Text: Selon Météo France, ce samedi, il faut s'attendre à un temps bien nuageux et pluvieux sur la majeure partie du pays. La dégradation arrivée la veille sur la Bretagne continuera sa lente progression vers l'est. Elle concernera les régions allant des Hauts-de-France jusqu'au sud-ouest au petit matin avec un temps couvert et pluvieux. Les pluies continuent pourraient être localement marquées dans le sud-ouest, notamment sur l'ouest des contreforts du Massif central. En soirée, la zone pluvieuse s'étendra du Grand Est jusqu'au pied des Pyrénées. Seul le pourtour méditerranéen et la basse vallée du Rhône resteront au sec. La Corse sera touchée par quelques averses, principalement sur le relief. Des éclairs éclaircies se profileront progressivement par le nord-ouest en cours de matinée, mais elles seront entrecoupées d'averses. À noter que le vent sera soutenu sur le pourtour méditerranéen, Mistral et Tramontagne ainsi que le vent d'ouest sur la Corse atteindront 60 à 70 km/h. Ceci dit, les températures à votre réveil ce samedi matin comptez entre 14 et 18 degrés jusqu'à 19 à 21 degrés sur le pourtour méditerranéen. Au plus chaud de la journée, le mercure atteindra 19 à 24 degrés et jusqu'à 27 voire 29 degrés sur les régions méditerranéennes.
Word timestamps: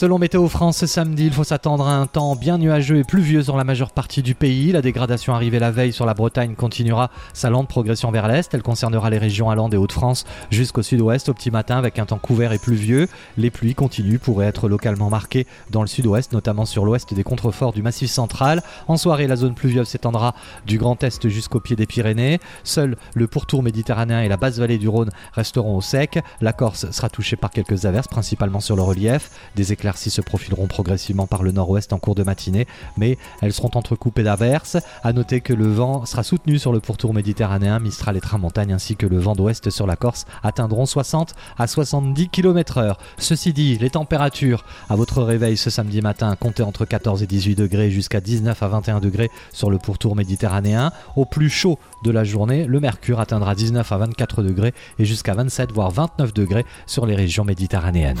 Selon 0.00 0.18
Météo 0.18 0.48
France, 0.48 0.78
ce 0.78 0.86
samedi, 0.86 1.26
il 1.26 1.32
faut 1.34 1.44
s'attendre 1.44 1.86
à 1.86 1.94
un 1.94 2.06
temps 2.06 2.34
bien 2.34 2.56
nuageux 2.56 2.96
et 2.96 3.04
pluvieux 3.04 3.42
sur 3.42 3.58
la 3.58 3.64
majeure 3.64 3.90
partie 3.90 4.22
du 4.22 4.34
pays. 4.34 4.72
La 4.72 4.80
dégradation 4.80 5.34
arrivée 5.34 5.58
la 5.58 5.70
veille 5.70 5.92
sur 5.92 6.06
la 6.06 6.14
Bretagne 6.14 6.54
continuera 6.54 7.10
sa 7.34 7.50
lente 7.50 7.68
progression 7.68 8.10
vers 8.10 8.26
l'est. 8.26 8.48
Elle 8.54 8.62
concernera 8.62 9.10
les 9.10 9.18
régions 9.18 9.50
allant 9.50 9.68
des 9.68 9.76
Hauts-de-France 9.76 10.24
jusqu'au 10.50 10.80
sud-ouest 10.80 11.28
au 11.28 11.34
petit 11.34 11.50
matin 11.50 11.76
avec 11.76 11.98
un 11.98 12.06
temps 12.06 12.16
couvert 12.16 12.54
et 12.54 12.58
pluvieux. 12.58 13.08
Les 13.36 13.50
pluies 13.50 13.74
continuent 13.74 14.18
pourraient 14.18 14.46
être 14.46 14.70
localement 14.70 15.10
marquées 15.10 15.46
dans 15.68 15.82
le 15.82 15.86
sud-ouest, 15.86 16.32
notamment 16.32 16.64
sur 16.64 16.86
l'ouest 16.86 17.12
des 17.12 17.22
contreforts 17.22 17.74
du 17.74 17.82
Massif 17.82 18.10
central. 18.10 18.62
En 18.88 18.96
soirée, 18.96 19.26
la 19.26 19.36
zone 19.36 19.52
pluvieuse 19.52 19.88
s'étendra 19.88 20.34
du 20.66 20.78
Grand 20.78 21.04
Est 21.04 21.28
jusqu'au 21.28 21.60
pied 21.60 21.76
des 21.76 21.84
Pyrénées. 21.84 22.40
Seul 22.64 22.96
le 23.14 23.26
pourtour 23.26 23.62
méditerranéen 23.62 24.22
et 24.22 24.28
la 24.28 24.38
basse 24.38 24.56
vallée 24.56 24.78
du 24.78 24.88
Rhône 24.88 25.10
resteront 25.34 25.76
au 25.76 25.82
sec. 25.82 26.18
La 26.40 26.54
Corse 26.54 26.90
sera 26.90 27.10
touchée 27.10 27.36
par 27.36 27.50
quelques 27.50 27.84
averses, 27.84 28.08
principalement 28.08 28.60
sur 28.60 28.76
le 28.76 28.82
relief. 28.82 29.30
Des 29.56 29.74
éclairs 29.74 29.89
éclaircies 29.90 30.10
se 30.10 30.20
profileront 30.20 30.68
progressivement 30.68 31.26
par 31.26 31.42
le 31.42 31.50
nord-ouest 31.50 31.92
en 31.92 31.98
cours 31.98 32.14
de 32.14 32.22
matinée, 32.22 32.66
mais 32.96 33.18
elles 33.42 33.52
seront 33.52 33.70
entrecoupées 33.74 34.22
d'averses. 34.22 34.76
À 35.02 35.12
noter 35.12 35.40
que 35.40 35.52
le 35.52 35.66
vent 35.66 36.06
sera 36.06 36.22
soutenu 36.22 36.58
sur 36.58 36.72
le 36.72 36.80
pourtour 36.80 37.12
méditerranéen, 37.12 37.80
Mistral 37.80 38.16
et 38.16 38.20
Tramontagne 38.20 38.72
ainsi 38.72 38.94
que 38.94 39.06
le 39.06 39.18
vent 39.18 39.34
d'ouest 39.34 39.70
sur 39.70 39.86
la 39.86 39.96
Corse 39.96 40.26
atteindront 40.42 40.86
60 40.86 41.34
à 41.58 41.66
70 41.66 42.28
km/h. 42.28 42.94
Ceci 43.18 43.52
dit, 43.52 43.78
les 43.78 43.90
températures 43.90 44.64
à 44.88 44.94
votre 44.94 45.22
réveil 45.22 45.56
ce 45.56 45.70
samedi 45.70 46.00
matin 46.00 46.36
comptez 46.36 46.62
entre 46.62 46.84
14 46.84 47.22
et 47.22 47.26
18 47.26 47.56
degrés 47.56 47.90
jusqu'à 47.90 48.20
19 48.20 48.62
à 48.62 48.68
21 48.68 49.00
degrés 49.00 49.30
sur 49.52 49.70
le 49.70 49.78
pourtour 49.78 50.14
méditerranéen. 50.14 50.92
Au 51.16 51.24
plus 51.24 51.50
chaud 51.50 51.78
de 52.04 52.12
la 52.12 52.22
journée, 52.22 52.64
le 52.64 52.78
mercure 52.78 53.18
atteindra 53.18 53.56
19 53.56 53.90
à 53.90 53.96
24 53.98 54.42
degrés 54.42 54.72
et 54.98 55.04
jusqu'à 55.04 55.34
27 55.34 55.72
voire 55.72 55.90
29 55.90 56.32
degrés 56.32 56.64
sur 56.86 57.06
les 57.06 57.16
régions 57.16 57.44
méditerranéennes. 57.44 58.20